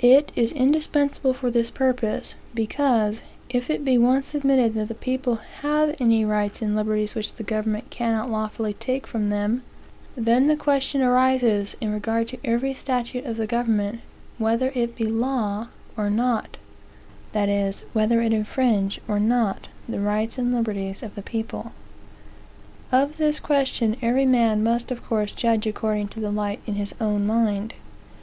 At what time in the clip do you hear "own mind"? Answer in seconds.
26.98-27.74